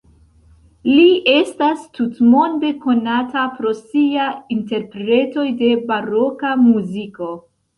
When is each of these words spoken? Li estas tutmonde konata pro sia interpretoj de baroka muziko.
Li 0.91 1.03
estas 1.33 1.83
tutmonde 1.97 2.71
konata 2.87 3.43
pro 3.59 3.75
sia 3.83 4.25
interpretoj 4.59 5.47
de 5.61 5.71
baroka 5.93 6.57
muziko. 6.67 7.31